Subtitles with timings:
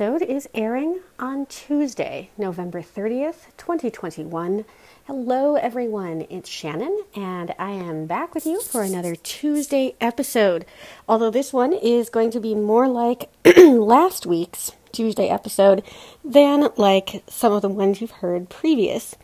[0.00, 4.64] Episode is airing on Tuesday, November 30th, 2021.
[5.04, 6.26] Hello, everyone.
[6.30, 10.64] It's Shannon, and I am back with you for another Tuesday episode.
[11.06, 15.82] Although this one is going to be more like last week's Tuesday episode
[16.24, 19.14] than like some of the ones you've heard previous.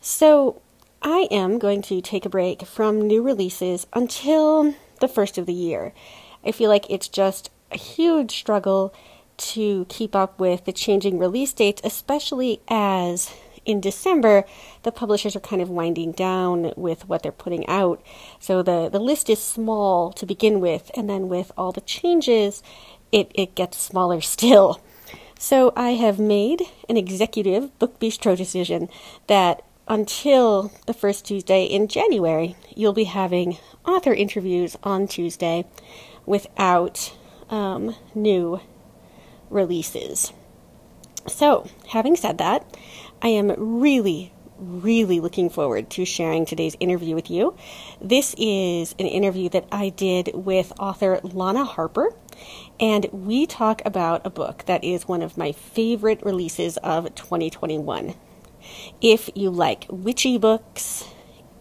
[0.00, 0.62] So,
[1.02, 5.52] I am going to take a break from new releases until the first of the
[5.52, 5.92] year.
[6.44, 8.94] I feel like it's just a huge struggle
[9.36, 13.34] to keep up with the changing release dates, especially as
[13.64, 14.44] in December
[14.84, 18.00] the publishers are kind of winding down with what they're putting out.
[18.38, 22.62] So the, the list is small to begin with, and then with all the changes,
[23.12, 24.80] it, it gets smaller still.
[25.38, 28.88] So I have made an executive book bistro decision
[29.26, 35.64] that until the first Tuesday in January, you'll be having author interviews on Tuesday
[36.24, 37.14] without
[37.50, 38.60] um, new
[39.50, 40.32] releases.
[41.26, 42.64] So, having said that,
[43.20, 47.56] I am really, really looking forward to sharing today's interview with you.
[48.00, 52.14] This is an interview that I did with author Lana Harper,
[52.78, 58.14] and we talk about a book that is one of my favorite releases of 2021.
[59.00, 61.08] If you like witchy books,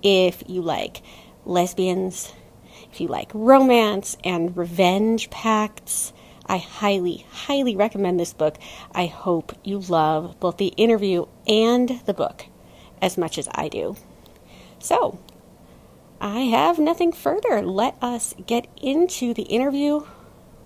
[0.03, 1.01] if you like
[1.45, 2.33] lesbians,
[2.91, 6.13] if you like romance and revenge pacts,
[6.45, 8.57] I highly, highly recommend this book.
[8.94, 12.45] I hope you love both the interview and the book
[13.01, 13.95] as much as I do.
[14.79, 15.19] So,
[16.22, 17.61] I have nothing further.
[17.61, 20.05] Let us get into the interview.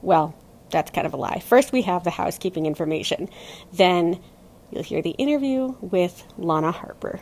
[0.02, 0.36] Well,
[0.70, 1.40] that's kind of a lie.
[1.40, 3.30] First, we have the housekeeping information.
[3.74, 4.22] Then,
[4.72, 7.22] you'll hear the interview with Lana Harper.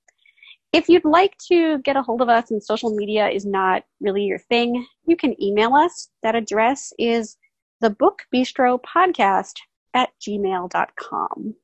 [0.73, 4.23] If you'd like to get a hold of us and social media is not really
[4.23, 6.07] your thing, you can email us.
[6.23, 7.35] That address is
[7.81, 9.55] the book bistro podcast
[9.93, 11.55] at gmail.com.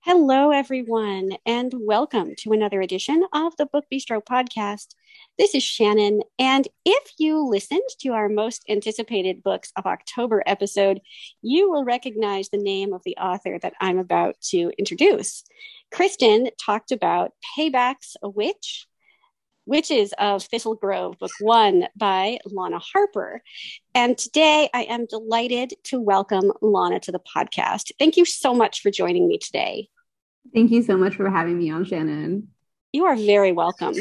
[0.00, 4.94] Hello, everyone, and welcome to another edition of the Book Bistro podcast.
[5.38, 11.02] This is Shannon, and if you listened to our most anticipated Books of October episode,
[11.42, 15.44] you will recognize the name of the author that I'm about to introduce.
[15.92, 18.86] Kristen talked about Payback's a Witch,
[19.66, 23.42] Witches of Thistle Grove, Book One by Lana Harper.
[23.94, 27.92] And today I am delighted to welcome Lana to the podcast.
[27.98, 29.90] Thank you so much for joining me today.
[30.54, 32.48] Thank you so much for having me on, Shannon.
[32.96, 33.92] You are very welcome.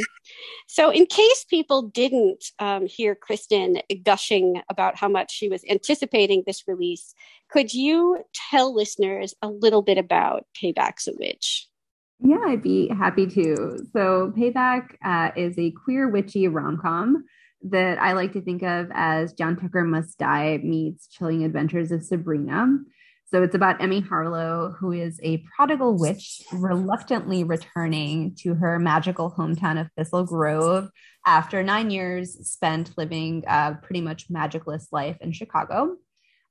[0.68, 6.44] So, in case people didn't um, hear Kristen gushing about how much she was anticipating
[6.48, 7.14] this release,
[7.50, 11.68] could you tell listeners a little bit about Payback's a Witch?
[12.22, 13.86] Yeah, I'd be happy to.
[13.92, 17.26] So, Payback uh, is a queer witchy rom com
[17.64, 22.02] that I like to think of as John Tucker Must Die meets Chilling Adventures of
[22.02, 22.78] Sabrina.
[23.28, 29.34] So it's about Emmy Harlow, who is a prodigal witch reluctantly returning to her magical
[29.36, 30.90] hometown of Thistle Grove
[31.26, 35.96] after nine years spent living a pretty much magicless life in Chicago.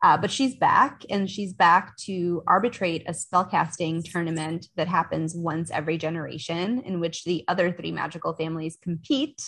[0.03, 5.71] Uh, but she's back and she's back to arbitrate a spellcasting tournament that happens once
[5.71, 9.41] every generation, in which the other three magical families compete.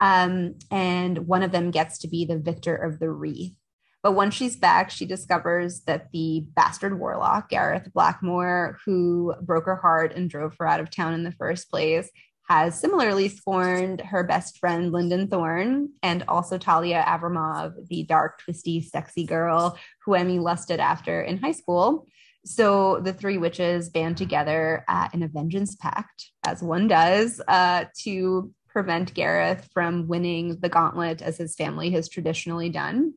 [0.00, 3.54] Um, and one of them gets to be the victor of the wreath.
[4.04, 9.76] But once she's back, she discovers that the bastard warlock, Gareth Blackmore, who broke her
[9.76, 12.10] heart and drove her out of town in the first place,
[12.46, 18.82] has similarly scorned her best friend, Linden Thorne, and also Talia Avramov, the dark, twisty,
[18.82, 22.06] sexy girl who Emmy lusted after in high school.
[22.44, 27.86] So the three witches band together uh, in a vengeance pact, as one does, uh,
[28.02, 33.14] to prevent Gareth from winning the gauntlet as his family has traditionally done.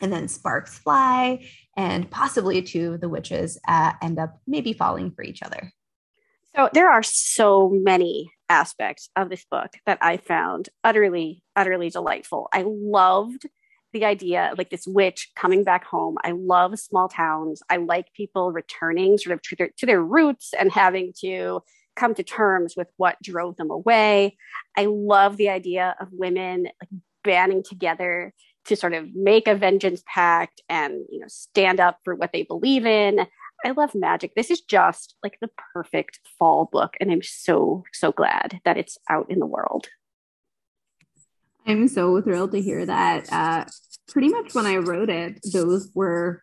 [0.00, 5.10] And then sparks fly, and possibly two of the witches uh, end up maybe falling
[5.10, 5.72] for each other.
[6.56, 12.48] So there are so many aspects of this book that I found utterly, utterly delightful.
[12.52, 13.46] I loved
[13.92, 16.16] the idea like this witch coming back home.
[16.22, 17.62] I love small towns.
[17.68, 21.60] I like people returning sort of to their, to their roots and having to
[21.96, 24.36] come to terms with what drove them away.
[24.76, 28.32] I love the idea of women like banding together
[28.66, 32.42] to sort of make a vengeance pact and you know stand up for what they
[32.42, 33.26] believe in.
[33.64, 34.34] I love magic.
[34.34, 38.98] This is just like the perfect fall book and I'm so so glad that it's
[39.08, 39.88] out in the world.
[41.66, 43.30] I'm so thrilled to hear that.
[43.32, 43.64] Uh,
[44.08, 46.42] pretty much when I wrote it, those were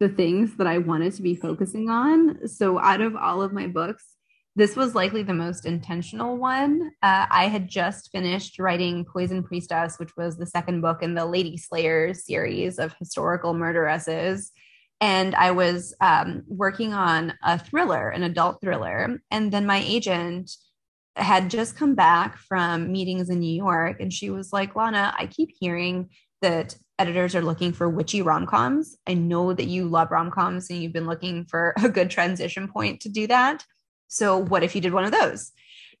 [0.00, 2.48] the things that I wanted to be focusing on.
[2.48, 4.04] So out of all of my books,
[4.56, 6.90] this was likely the most intentional one.
[7.02, 11.26] Uh, I had just finished writing Poison Priestess, which was the second book in the
[11.26, 14.50] Lady Slayers series of historical murderesses.
[15.02, 19.20] And I was um, working on a thriller, an adult thriller.
[19.30, 20.50] And then my agent
[21.16, 24.00] had just come back from meetings in New York.
[24.00, 26.08] And she was like, Lana, I keep hearing
[26.40, 28.96] that editors are looking for witchy rom coms.
[29.06, 32.68] I know that you love rom coms and you've been looking for a good transition
[32.68, 33.62] point to do that.
[34.08, 35.52] So, what if you did one of those?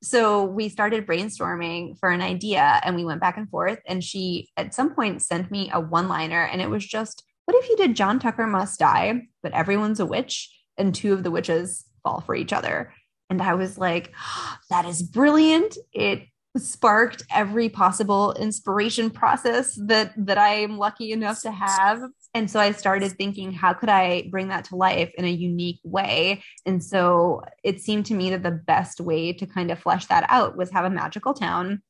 [0.02, 3.80] So, we started brainstorming for an idea and we went back and forth.
[3.86, 7.56] And she, at some point, sent me a one liner, and it was just, What
[7.62, 11.30] if you did John Tucker Must Die, but everyone's a witch and two of the
[11.30, 12.92] witches fall for each other?
[13.28, 14.12] And I was like,
[14.70, 15.76] That is brilliant.
[15.92, 16.22] It
[16.58, 22.02] sparked every possible inspiration process that that I am lucky enough to have.
[22.36, 25.80] And so I started thinking, how could I bring that to life in a unique
[25.84, 26.42] way?
[26.66, 30.26] And so it seemed to me that the best way to kind of flesh that
[30.28, 31.80] out was have a magical town,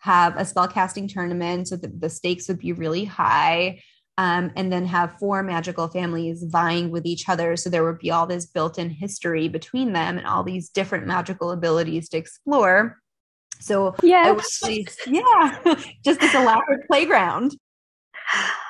[0.00, 3.80] have a spellcasting tournament so that the stakes would be really high.
[4.18, 7.56] Um, and then have four magical families vying with each other.
[7.56, 11.06] So there would be all this built in history between them and all these different
[11.06, 12.98] magical abilities to explore.
[13.58, 14.60] So yes.
[15.06, 15.58] yeah,
[16.04, 17.56] just this elaborate playground.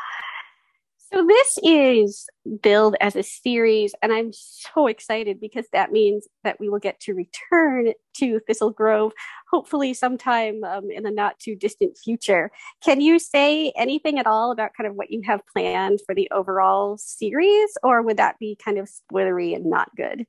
[1.14, 2.26] So this is
[2.60, 6.98] billed as a series, and I'm so excited because that means that we will get
[7.02, 9.12] to return to Thistle Grove,
[9.48, 12.50] hopefully sometime um, in the not too distant future.
[12.82, 16.28] Can you say anything at all about kind of what you have planned for the
[16.32, 20.26] overall series, or would that be kind of spoilery and not good?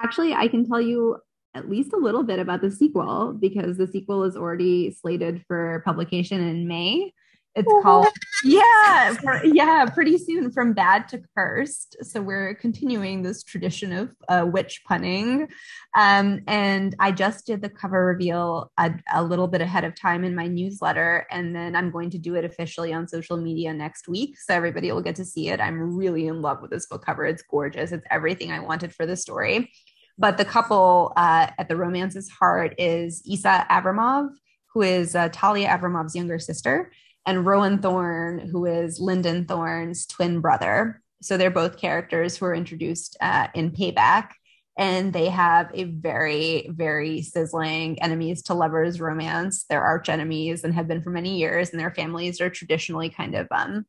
[0.00, 1.18] Actually, I can tell you
[1.54, 5.80] at least a little bit about the sequel because the sequel is already slated for
[5.84, 7.12] publication in May.
[7.56, 7.80] It's oh.
[7.82, 8.06] called
[8.44, 11.96] yeah, for, yeah, pretty soon from bad to cursed.
[12.02, 15.48] So we're continuing this tradition of uh, witch punning.
[15.96, 20.24] Um, and I just did the cover reveal a, a little bit ahead of time
[20.24, 24.08] in my newsletter, and then I'm going to do it officially on social media next
[24.08, 25.60] week, so everybody will get to see it.
[25.60, 27.26] I'm really in love with this book cover.
[27.26, 27.92] It's gorgeous.
[27.92, 29.70] It's everything I wanted for the story.
[30.16, 34.30] But the couple uh, at the romance's heart is Isa Avramov,
[34.72, 36.92] who is uh, Talia Avramov's younger sister,
[37.26, 41.02] and Rowan Thorne, who is Linden Thorne's twin brother.
[41.22, 44.30] So they're both characters who are introduced uh, in Payback.
[44.78, 49.66] And they have a very, very sizzling enemies to lovers romance.
[49.68, 53.34] They're arch enemies and have been for many years, and their families are traditionally kind
[53.34, 53.84] of um,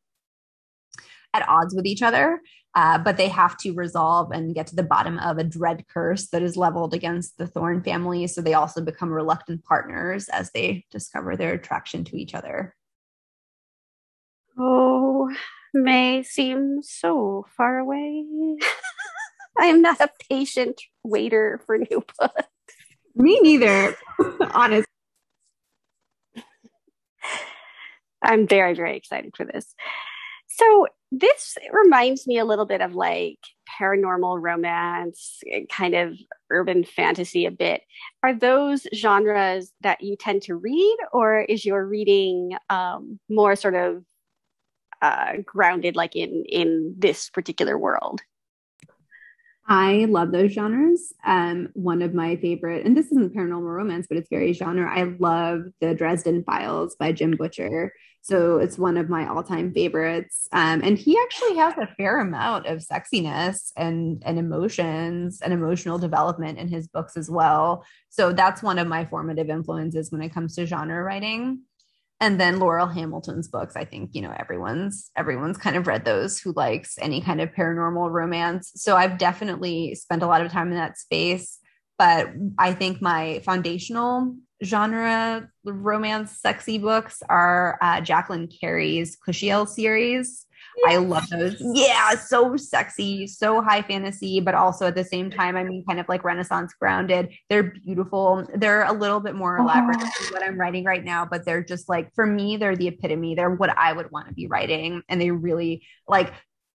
[1.32, 2.40] at odds with each other.
[2.74, 6.28] Uh, but they have to resolve and get to the bottom of a dread curse
[6.28, 8.26] that is leveled against the Thorne family.
[8.26, 12.74] So they also become reluctant partners as they discover their attraction to each other.
[14.58, 15.30] Oh,
[15.74, 18.24] May seems so far away.
[19.58, 22.44] I am not a patient waiter for new books.
[23.14, 23.96] Me neither,
[24.54, 24.86] honestly.
[28.22, 29.74] I'm very, very excited for this.
[30.48, 33.38] So this reminds me a little bit of like
[33.80, 35.40] paranormal romance,
[35.70, 36.14] kind of
[36.50, 37.82] urban fantasy a bit.
[38.22, 43.74] Are those genres that you tend to read, or is your reading um, more sort
[43.74, 44.04] of
[45.02, 48.22] uh, grounded like in in this particular world?
[49.66, 51.12] I love those genres.
[51.24, 54.90] Um, one of my favorite, and this isn't paranormal romance, but it's very genre.
[54.90, 57.92] I love the Dresden Files by Jim Butcher.
[58.22, 60.48] So it's one of my all-time favorites.
[60.52, 65.98] Um, and he actually has a fair amount of sexiness and and emotions and emotional
[65.98, 67.84] development in his books as well.
[68.10, 71.62] So that's one of my formative influences when it comes to genre writing
[72.22, 73.74] and then Laurell Hamilton's books.
[73.74, 77.50] I think you know everyone's everyone's kind of read those who likes any kind of
[77.50, 78.70] paranormal romance.
[78.76, 81.58] So I've definitely spent a lot of time in that space.
[81.98, 90.46] But I think my foundational genre romance sexy books are uh, Jacqueline Carey's Kushiel series.
[90.86, 91.56] I love those.
[91.60, 96.00] Yeah, so sexy, so high fantasy, but also at the same time, I mean, kind
[96.00, 97.32] of like Renaissance grounded.
[97.48, 98.46] They're beautiful.
[98.54, 99.64] They're a little bit more uh-huh.
[99.64, 100.24] elaborate oh.
[100.24, 103.34] than what I'm writing right now, but they're just like, for me, they're the epitome.
[103.34, 105.02] They're what I would want to be writing.
[105.08, 106.32] And they really like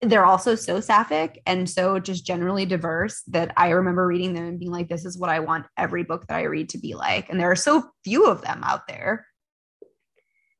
[0.03, 4.59] they're also so sapphic and so just generally diverse that I remember reading them and
[4.59, 7.31] being like, this is what I want every book that I read to be like.
[7.31, 9.27] And there are so few of them out there.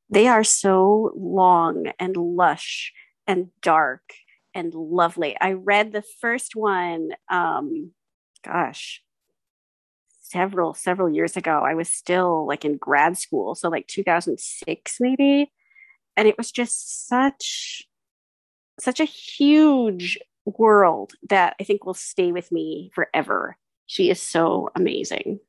[0.09, 2.93] They are so long and lush
[3.27, 4.13] and dark
[4.53, 5.35] and lovely.
[5.39, 7.91] I read the first one, um,
[8.43, 9.01] gosh,
[10.21, 11.63] several, several years ago.
[11.65, 13.55] I was still like in grad school.
[13.55, 15.51] So like 2006, maybe.
[16.15, 17.87] And it was just such
[18.79, 23.55] such a huge world that I think will stay with me forever.
[23.85, 25.39] She is so amazing.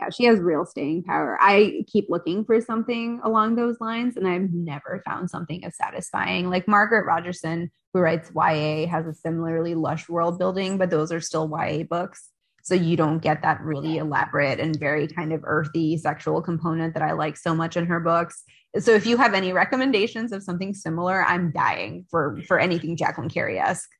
[0.00, 1.36] Yeah, she has real staying power.
[1.40, 6.48] I keep looking for something along those lines, and I've never found something as satisfying.
[6.48, 11.20] Like Margaret Rogerson, who writes YA, has a similarly lush world building, but those are
[11.20, 12.30] still YA books.
[12.62, 17.02] So you don't get that really elaborate and very kind of earthy sexual component that
[17.02, 18.42] I like so much in her books.
[18.78, 23.28] So if you have any recommendations of something similar, I'm dying for for anything Jacqueline
[23.28, 23.90] Carey-esque.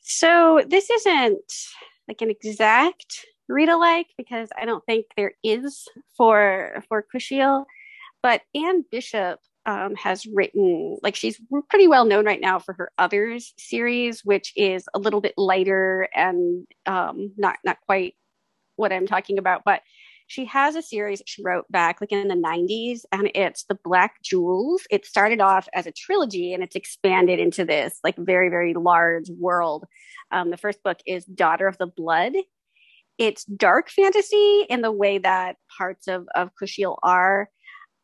[0.00, 1.52] So this isn't
[2.08, 5.86] like an exact read alike because I don't think there is
[6.16, 7.64] for for Kushiel,
[8.22, 12.90] but Anne Bishop um, has written like she's pretty well known right now for her
[12.96, 18.14] others series which is a little bit lighter and um, not not quite
[18.76, 19.62] what i'm talking about.
[19.64, 19.82] But
[20.26, 24.22] she has a series she wrote back like in the 90s and it's the black
[24.22, 24.82] jewels.
[24.90, 29.30] It started off as a trilogy and it's expanded into this like very very large
[29.30, 29.86] world.
[30.30, 32.34] Um, the first book is daughter of the blood
[33.18, 37.48] it's dark fantasy in the way that parts of of kushiel are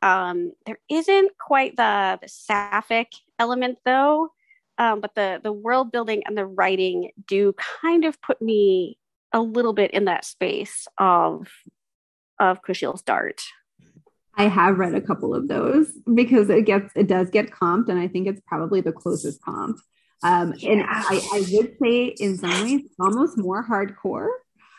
[0.04, 4.28] um, there isn't quite the, the sapphic element though,
[4.76, 8.98] um, but the the world building and the writing do kind of put me
[9.32, 11.48] a little bit in that space of
[12.38, 13.40] of Kushiel's Dart.
[14.36, 17.98] I have read a couple of those because it gets it does get comped, and
[17.98, 19.78] I think it's probably the closest comp.
[20.22, 20.72] Um, yeah.
[20.72, 24.28] And I, I would say in some ways almost more hardcore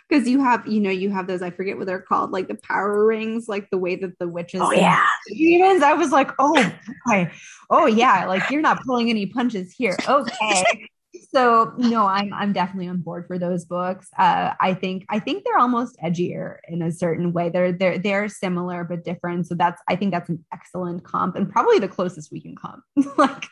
[0.07, 2.55] because you have you know you have those i forget what they're called like the
[2.55, 5.05] power rings like the way that the witches oh yeah.
[5.27, 5.81] demons.
[5.83, 6.71] I was like oh
[7.05, 7.31] boy.
[7.69, 9.97] oh yeah like you're not pulling any punches here.
[10.07, 10.89] Okay
[11.31, 14.09] so no i'm i'm definitely on board for those books.
[14.17, 17.49] Uh, i think i think they're almost edgier in a certain way.
[17.49, 19.47] They're they're they're similar but different.
[19.47, 22.81] So that's i think that's an excellent comp and probably the closest we can come
[23.17, 23.45] like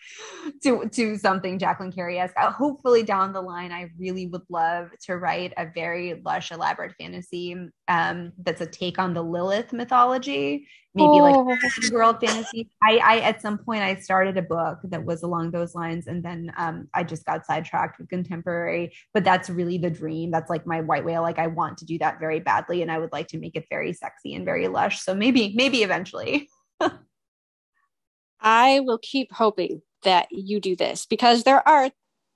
[0.64, 5.18] to to something jacqueline carey-esque uh, hopefully down the line i really would love to
[5.18, 7.56] write a very lush elaborate fantasy
[7.88, 11.46] um, that's a take on the lilith mythology maybe oh.
[11.48, 12.70] like world fantasy.
[12.82, 16.24] I, I at some point I started a book that was along those lines, and
[16.24, 18.94] then um, I just got sidetracked with contemporary.
[19.14, 20.32] But that's really the dream.
[20.32, 21.22] That's like my white whale.
[21.22, 23.66] Like I want to do that very badly, and I would like to make it
[23.70, 25.02] very sexy and very lush.
[25.02, 26.50] So maybe maybe eventually.
[28.42, 31.90] I will keep hoping that you do this because there are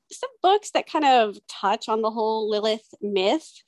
[0.09, 3.61] some books that kind of touch on the whole Lilith myth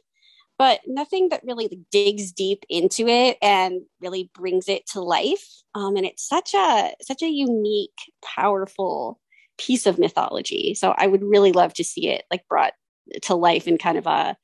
[0.60, 5.48] but nothing that really digs deep into it and really brings it to life.
[5.74, 9.20] Um, and it's such a such a unique, powerful
[9.58, 10.76] piece of mythology.
[10.76, 12.74] So I would really love to see it like brought
[13.24, 14.36] to life in kind of a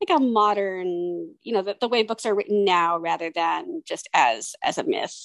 [0.00, 4.08] like a modern, you know, the, the way books are written now rather than just
[4.14, 5.22] as as a myth.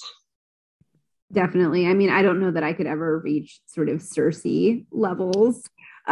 [1.32, 1.86] Definitely.
[1.86, 4.44] I mean, I don't know that I could ever reach sort of Circe
[4.90, 5.62] levels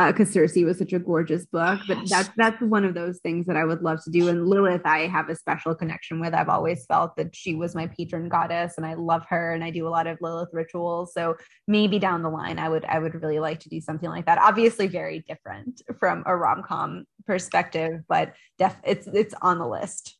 [0.06, 1.80] because uh, Circe was such a gorgeous book.
[1.88, 4.28] But that's that's one of those things that I would love to do.
[4.28, 6.34] And Lilith, I have a special connection with.
[6.34, 9.52] I've always felt that she was my patron goddess, and I love her.
[9.52, 11.12] And I do a lot of Lilith rituals.
[11.12, 11.36] So
[11.66, 14.38] maybe down the line, I would I would really like to do something like that.
[14.38, 20.16] Obviously, very different from a rom com perspective, but def- it's it's on the list.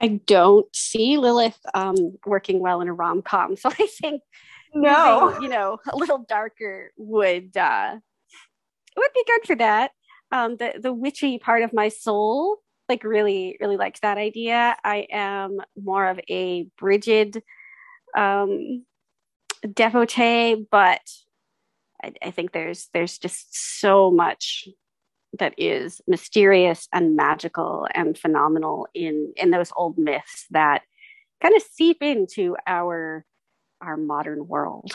[0.00, 4.22] I don't see Lilith um, working well in a rom com, so I think
[4.74, 7.96] no, you know, a little darker would uh,
[8.96, 9.92] it would be good for that.
[10.30, 12.58] Um, the the witchy part of my soul
[12.88, 14.76] like really really likes that idea.
[14.84, 17.42] I am more of a Brigid
[18.16, 18.84] um,
[19.72, 21.00] devotee, but
[22.02, 24.68] I, I think there's there's just so much
[25.38, 30.82] that is mysterious and magical and phenomenal in in those old myths that
[31.42, 33.24] kind of seep into our
[33.80, 34.92] our modern world.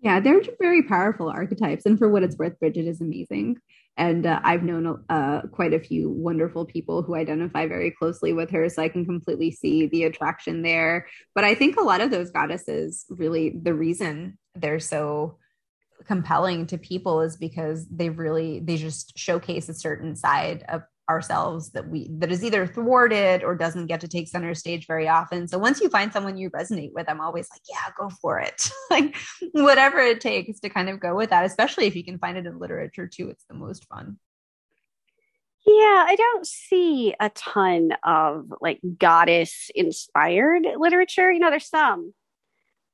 [0.00, 1.86] Yeah, they're very powerful archetypes.
[1.86, 3.56] And for what it's worth, Bridget is amazing.
[3.96, 8.50] And uh, I've known uh, quite a few wonderful people who identify very closely with
[8.50, 8.68] her.
[8.68, 11.08] So I can completely see the attraction there.
[11.34, 15.38] But I think a lot of those goddesses really, the reason they're so
[16.06, 21.70] compelling to people is because they really they just showcase a certain side of ourselves
[21.70, 25.46] that we that is either thwarted or doesn't get to take center stage very often.
[25.46, 28.70] So once you find someone you resonate with i'm always like yeah go for it.
[28.90, 29.16] Like
[29.52, 32.46] whatever it takes to kind of go with that especially if you can find it
[32.46, 34.18] in literature too it's the most fun.
[35.66, 41.30] Yeah i don't see a ton of like goddess inspired literature.
[41.30, 42.14] You know there's some.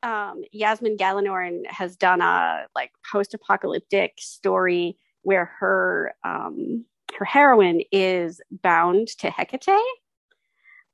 [0.03, 6.85] Um, Yasmine Galenorn has done a like post-apocalyptic story where her um,
[7.19, 9.81] her heroine is bound to Hecate,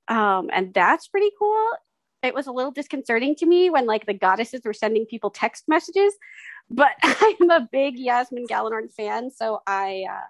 [0.08, 1.68] um, and that's pretty cool.
[2.22, 5.64] It was a little disconcerting to me when like the goddesses were sending people text
[5.68, 6.14] messages,
[6.70, 10.26] but I'm a big Yasmine Galenorn fan, so I uh,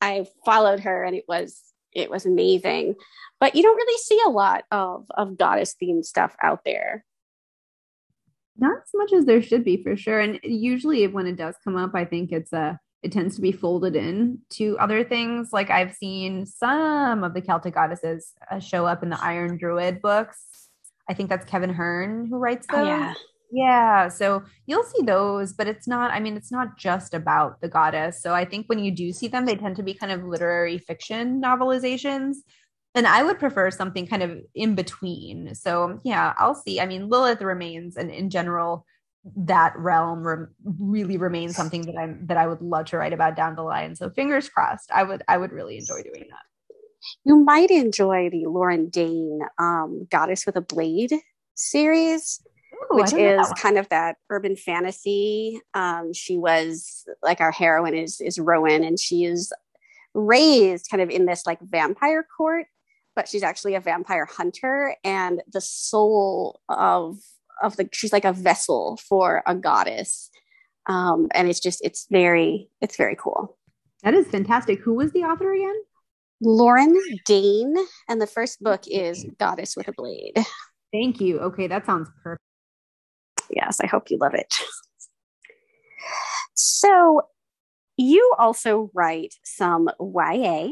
[0.00, 2.96] I followed her, and it was it was amazing.
[3.40, 7.04] But you don't really see a lot of of goddess themed stuff out there
[8.58, 11.76] not as much as there should be for sure and usually when it does come
[11.76, 15.50] up i think it's a it tends to be folded in to other things.
[15.52, 20.02] Like i've seen some of the celtic goddesses uh, show up in the iron druid
[20.02, 20.44] books.
[21.08, 22.80] I think that's kevin hearne who writes those.
[22.80, 23.14] oh, yeah.
[23.52, 27.68] Yeah so you'll see those but it's not i mean it's not just about the
[27.68, 28.20] goddess.
[28.20, 30.78] So i think when you do see them they tend to be kind of literary
[30.78, 32.38] fiction novelizations.
[32.96, 35.54] And I would prefer something kind of in between.
[35.54, 36.80] So yeah, I'll see.
[36.80, 38.86] I mean, Lilith remains, and in general,
[39.34, 43.36] that realm re- really remains something that I'm that I would love to write about
[43.36, 43.96] down the line.
[43.96, 44.90] So fingers crossed.
[44.92, 46.44] I would I would really enjoy doing that.
[47.24, 51.12] You might enjoy the Lauren Dane um, Goddess with a Blade
[51.54, 52.40] series.
[52.92, 55.60] Ooh, which is kind of that urban fantasy.
[55.72, 59.52] Um, she was like our heroine is is Rowan, and she is
[60.14, 62.66] raised kind of in this like vampire court
[63.16, 67.16] but she's actually a vampire hunter and the soul of
[67.62, 70.30] of the she's like a vessel for a goddess.
[70.86, 73.56] Um and it's just it's very it's very cool.
[74.02, 74.80] That is fantastic.
[74.80, 75.76] Who was the author again?
[76.40, 77.76] Lauren dane.
[78.08, 80.34] And the first book is goddess with a blade.
[80.92, 81.40] Thank you.
[81.40, 82.42] Okay that sounds perfect
[83.50, 84.54] yes i hope you love it.
[86.54, 87.22] So
[87.96, 90.68] you also write some ya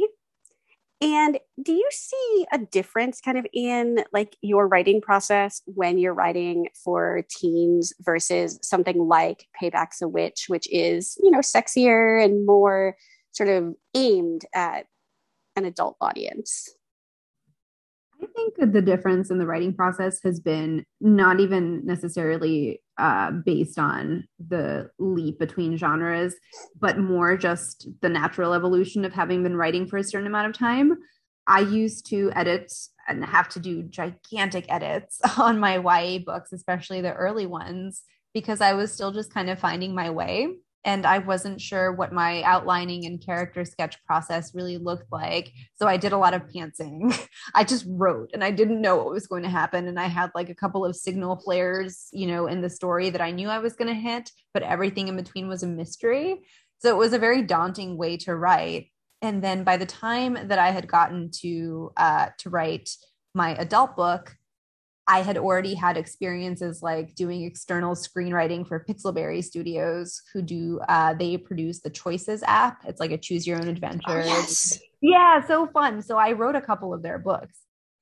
[1.01, 6.15] and do you see a difference kind of in like your writing process when you're
[6.15, 12.47] writing for teens versus something like Payback's a Witch, which is, you know, sexier and
[12.47, 12.97] more
[13.33, 14.87] sort of aimed at
[15.57, 16.71] an adult audience?
[18.23, 23.79] I think the difference in the writing process has been not even necessarily uh, based
[23.79, 26.35] on the leap between genres,
[26.79, 30.59] but more just the natural evolution of having been writing for a certain amount of
[30.59, 30.97] time.
[31.47, 32.73] I used to edit
[33.07, 38.03] and have to do gigantic edits on my YA books, especially the early ones,
[38.33, 40.49] because I was still just kind of finding my way
[40.85, 45.53] and I wasn't sure what my outlining and character sketch process really looked like.
[45.77, 47.19] So I did a lot of pantsing.
[47.55, 49.89] I just wrote and I didn't know what was going to happen.
[49.89, 53.23] And I had like a couple of signal flares, you know, in the story that
[53.23, 56.43] I knew I was going to hit, but everything in between was a mystery.
[56.79, 58.89] So it was a very daunting way to write.
[59.23, 62.91] And then by the time that I had gotten to uh, to write
[63.35, 64.37] my adult book,
[65.07, 71.15] I had already had experiences like doing external screenwriting for Pixelberry Studios, who do uh,
[71.15, 72.83] they produce the Choices app.
[72.87, 74.03] It's like a choose your own adventure.
[74.09, 74.79] Oh, yes.
[75.01, 76.01] Yeah, so fun.
[76.01, 77.59] So I wrote a couple of their books.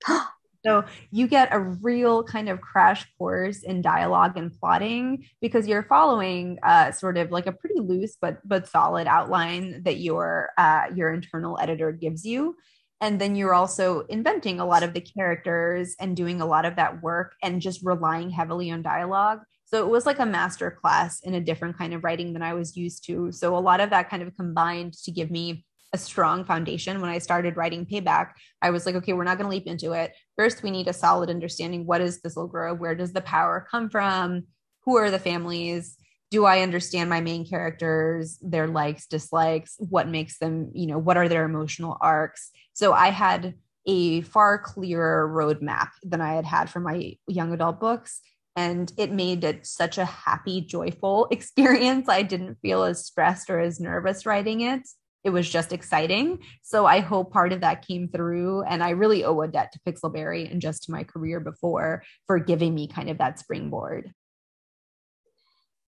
[0.64, 5.82] so you get a real kind of crash course in dialogue and plotting because you're
[5.82, 10.84] following uh, sort of like a pretty loose but but solid outline that your uh,
[10.94, 12.56] your internal editor gives you
[13.02, 16.76] and then you're also inventing a lot of the characters and doing a lot of
[16.76, 19.40] that work and just relying heavily on dialogue.
[19.64, 22.54] So it was like a master class in a different kind of writing than i
[22.54, 23.32] was used to.
[23.32, 27.00] So a lot of that kind of combined to give me a strong foundation.
[27.00, 28.30] When i started writing payback
[28.62, 30.12] i was like okay we're not going to leap into it.
[30.38, 31.84] First we need a solid understanding.
[31.84, 34.44] What is Thistlegrove where does the power come from?
[34.84, 35.96] Who are the families
[36.32, 41.18] do I understand my main characters, their likes, dislikes, what makes them, you know, what
[41.18, 42.50] are their emotional arcs?
[42.72, 47.80] So I had a far clearer roadmap than I had had for my young adult
[47.80, 48.22] books.
[48.56, 52.08] And it made it such a happy, joyful experience.
[52.08, 54.88] I didn't feel as stressed or as nervous writing it.
[55.24, 56.38] It was just exciting.
[56.62, 58.62] So I hope part of that came through.
[58.62, 62.38] And I really owe a debt to Pixelberry and just to my career before for
[62.38, 64.14] giving me kind of that springboard.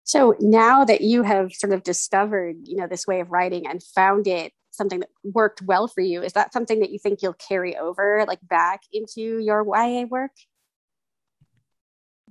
[0.03, 3.81] So now that you have sort of discovered, you know, this way of writing and
[3.81, 7.33] found it something that worked well for you, is that something that you think you'll
[7.33, 10.31] carry over like back into your YA work?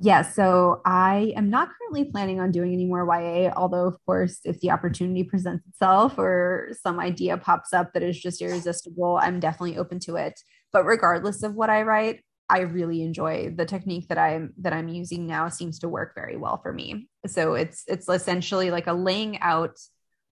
[0.01, 4.41] Yeah, so I am not currently planning on doing any more YA, although, of course,
[4.45, 9.39] if the opportunity presents itself or some idea pops up that is just irresistible, I'm
[9.39, 10.41] definitely open to it.
[10.73, 14.88] But regardless of what I write, I really enjoy the technique that I'm that I'm
[14.88, 17.09] using now seems to work very well for me.
[17.27, 19.79] So it's it's essentially like a laying out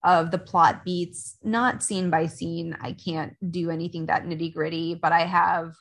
[0.04, 2.76] of the plot beats, not scene by scene.
[2.80, 5.72] I can't do anything that nitty gritty, but I have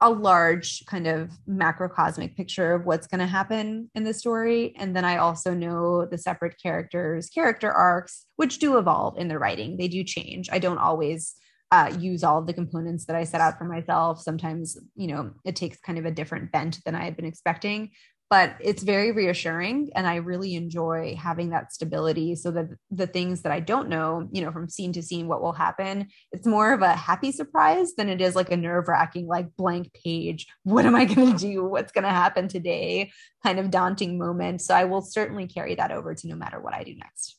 [0.00, 4.74] a large kind of macrocosmic picture of what's going to happen in the story.
[4.76, 9.38] And then I also know the separate characters' character arcs, which do evolve in the
[9.38, 9.76] writing.
[9.76, 10.48] They do change.
[10.50, 11.34] I don't always
[11.74, 14.20] uh, use all of the components that I set out for myself.
[14.20, 17.90] Sometimes, you know, it takes kind of a different bent than I had been expecting,
[18.30, 19.90] but it's very reassuring.
[19.96, 24.28] And I really enjoy having that stability so that the things that I don't know,
[24.30, 27.94] you know, from scene to scene, what will happen, it's more of a happy surprise
[27.96, 30.46] than it is like a nerve wracking, like blank page.
[30.62, 31.64] What am I going to do?
[31.64, 33.10] What's going to happen today?
[33.42, 34.62] Kind of daunting moment.
[34.62, 37.36] So I will certainly carry that over to no matter what I do next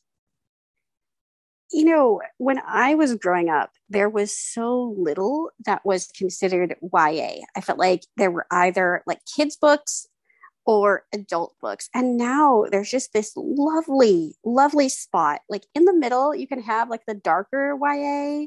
[1.72, 7.44] you know, when I was growing up, there was so little that was considered YA.
[7.56, 10.06] I felt like there were either like kids' books
[10.64, 11.88] or adult books.
[11.94, 15.40] And now there's just this lovely, lovely spot.
[15.48, 18.46] Like in the middle, you can have like the darker YA,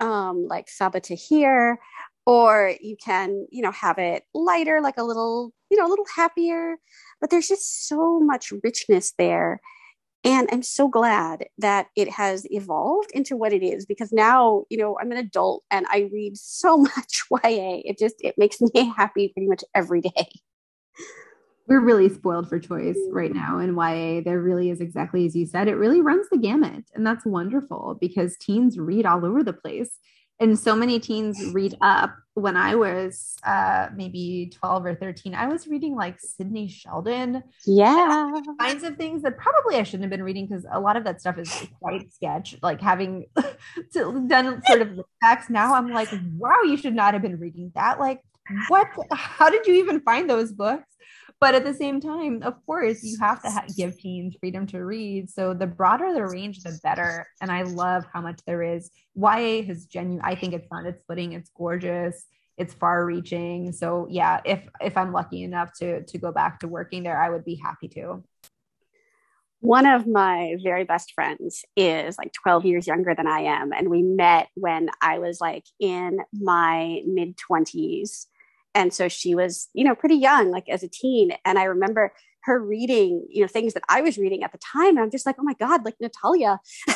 [0.00, 1.78] um, like Sabaa Tahir,
[2.26, 6.06] or you can, you know, have it lighter, like a little, you know, a little
[6.14, 6.76] happier.
[7.20, 9.60] But there's just so much richness there
[10.24, 14.78] and i'm so glad that it has evolved into what it is because now you
[14.78, 18.70] know i'm an adult and i read so much ya it just it makes me
[18.96, 20.28] happy pretty much every day
[21.68, 23.14] we're really spoiled for choice mm-hmm.
[23.14, 24.22] right now in YA.
[24.24, 25.68] There really is exactly as you said.
[25.68, 26.84] It really runs the gamut.
[26.94, 29.98] And that's wonderful because teens read all over the place
[30.40, 32.14] and so many teens read up.
[32.34, 37.42] When i was uh, maybe 12 or 13 i was reading like sidney sheldon.
[37.66, 38.30] Yeah.
[38.60, 41.20] Kinds of things that probably i shouldn't have been reading because a lot of that
[41.20, 43.26] stuff is quite sketch like having
[43.92, 45.50] to, done sort of facts.
[45.50, 47.98] Now i'm like wow you should not have been reading that.
[47.98, 48.22] Like
[48.68, 50.86] what how did you even find those books
[51.40, 54.84] but at the same time of course you have to ha- give teens freedom to
[54.84, 55.30] read.
[55.30, 57.26] So the broader the range the better.
[57.40, 58.90] And i love how much there is.
[59.14, 62.24] Ya has genuine i think it's on its footing it's gorgeous.
[62.56, 66.68] It's far reaching so yeah if if i'm lucky enough to to go back to
[66.68, 68.24] working there i would be happy to.
[69.60, 73.72] One of my very best friends is like 12 years younger than I am.
[73.72, 78.26] And we met when I was like in my mid 20s
[78.74, 81.32] and so she was you know pretty young like as a teen.
[81.44, 84.90] And i remember her reading you know things that i was reading at the time.
[84.90, 86.60] And i'm just like oh my god like natalia.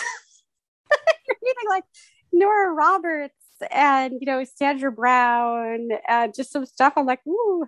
[1.42, 1.84] Reading like
[2.32, 3.34] nora roberts
[3.70, 6.94] and you know sandra brown and just some stuff.
[6.96, 7.66] I'm like ooh.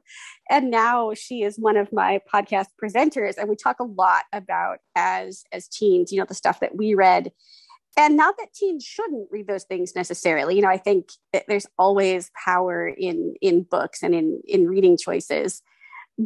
[0.51, 3.37] And now she is one of my podcast presenters.
[3.37, 6.95] And we talk a lot about as as teens you know the stuff that we
[6.95, 7.31] read
[7.96, 10.57] and not that teens shouldn't read those things necessarily.
[10.57, 11.11] You know i think
[11.48, 15.62] there's always power in in books and in in reading choices.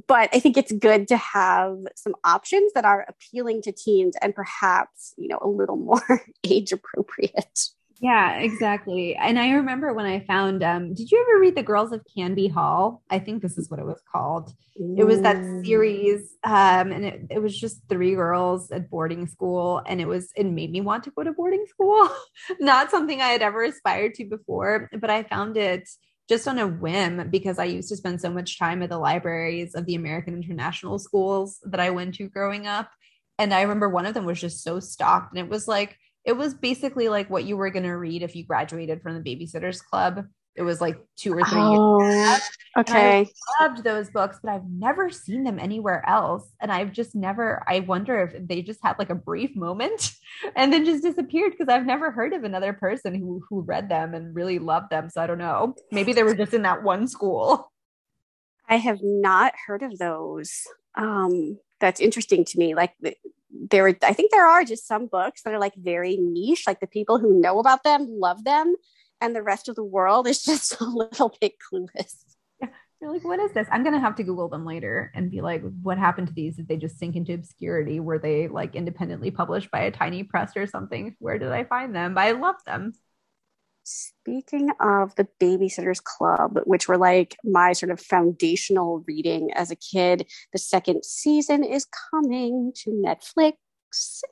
[0.06, 4.34] But i think it's good to have some options that are appealing to teens and
[4.34, 7.58] perhaps you know a little more age appropriate
[8.00, 9.16] yeah, exactly.
[9.16, 12.48] And I remember when I found um did you ever read The Girls of Canby
[12.48, 13.02] Hall?
[13.10, 14.52] I think this is what it was called.
[14.96, 19.82] It was that series um and it, it was just three girls at boarding school
[19.86, 22.08] and it was it made me want to go to boarding school.
[22.60, 25.88] Not something I had ever aspired to before, but I found it
[26.28, 29.74] just on a whim because I used to spend so much time at the libraries
[29.74, 32.90] of the American international schools that I went to growing up.
[33.38, 35.96] And I remember one of them was just so stocked and it was like
[36.28, 39.20] it was basically like what you were going to read if you graduated from the
[39.22, 40.26] babysitters club.
[40.54, 42.38] It was like two or three oh,
[42.76, 46.50] okay I loved those books but i've never seen them anywhere else.
[46.60, 50.12] And i've just never i wonder if they just had like a brief moment
[50.56, 54.14] and then just disappeared because i've never heard of another person who who read them
[54.14, 55.08] and really loved them.
[55.08, 55.76] So i don't know.
[55.92, 57.72] Maybe they were just in that one school.
[58.68, 60.66] I have not heard of those.
[60.94, 62.74] Um that's interesting to me.
[62.74, 62.94] Like
[63.50, 66.86] there i think there are just some books that are like very niche like the
[66.86, 68.74] people who know about them love them
[69.20, 72.14] and the rest of the world is just a little bit clueless.
[72.60, 72.70] Yeah.
[73.00, 73.68] you're like what is this?
[73.70, 76.56] I'm gonna have to google them later and be like what happened to these?
[76.56, 78.00] Did they just sink into obscurity?
[78.00, 81.14] Were they like independently published by a tiny press or something?
[81.20, 82.14] Where did i find them?
[82.14, 82.94] But i love them
[83.90, 89.76] Speaking of the Babysitters Club, which were like my sort of foundational reading as a
[89.76, 93.54] kid, the second season is coming to Netflix.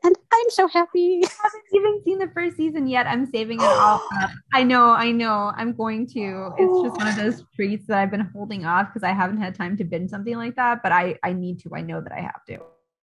[0.05, 1.23] and I'm so happy.
[1.25, 3.07] I haven't even seen the first season yet.
[3.07, 4.31] I'm saving it all up.
[4.53, 5.51] I know, I know.
[5.57, 6.51] I'm going to.
[6.59, 7.23] It's just one of oh.
[7.23, 10.37] those treats that I've been holding off because I haven't had time to binge something
[10.37, 10.83] like that.
[10.83, 11.71] But I, I need to.
[11.75, 12.59] I know that I have to.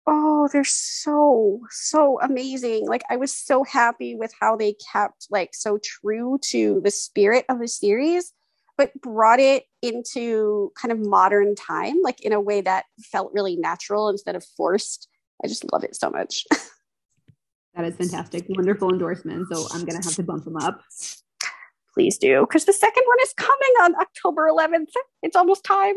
[0.06, 2.86] Oh, they're so so amazing.
[2.86, 7.44] Like I was so happy with how they kept like so true to the spirit
[7.48, 8.32] of the series
[8.76, 13.56] but brought it into kind of modern time, like in a way that felt really
[13.56, 15.08] natural instead of forced.
[15.42, 16.44] I just love it so much.
[17.74, 18.46] that is fantastic.
[18.48, 19.48] Wonderful endorsement.
[19.50, 20.82] So I'm going to have to bump them up.
[21.94, 24.92] Please do, because the second one is coming on October 11th.
[25.22, 25.94] It's almost time.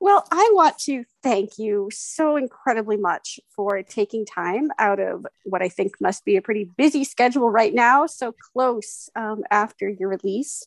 [0.00, 5.60] Well, I want to thank you so incredibly much for taking time out of what
[5.60, 10.08] I think must be a pretty busy schedule right now, so close um, after your
[10.08, 10.64] release.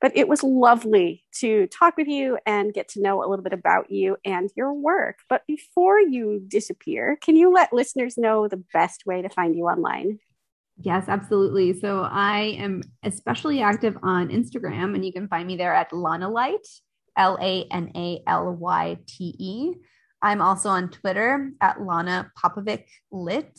[0.00, 3.52] But it was lovely to talk with you and get to know a little bit
[3.52, 5.18] about you and your work.
[5.28, 9.66] But before you disappear, can you let listeners know the best way to find you
[9.66, 10.18] online?
[10.78, 11.78] Yes, absolutely.
[11.78, 16.28] So I am especially active on Instagram, and you can find me there at Lana
[16.28, 16.66] Light.
[17.16, 19.74] L A N A L Y T E.
[20.20, 23.58] I'm also on Twitter at Lana Popovic Lit.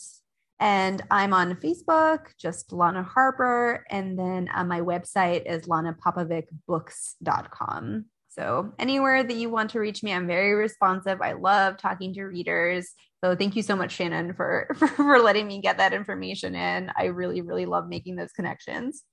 [0.60, 3.84] And I'm on Facebook, just Lana Harper.
[3.90, 8.06] And then uh, my website is lanapopovicbooks.com.
[8.30, 11.22] So anywhere that you want to reach me, I'm very responsive.
[11.22, 12.94] I love talking to readers.
[13.24, 16.92] So thank you so much, Shannon, for, for, for letting me get that information in.
[16.96, 19.04] I really, really love making those connections.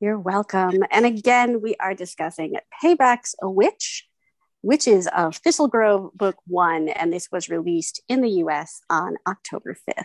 [0.00, 0.84] You're welcome.
[0.92, 4.06] And again, we are discussing Payback's a Witch,
[4.60, 9.16] which is of Thistle Grove Book One, and this was released in the US on
[9.26, 10.04] October 5th.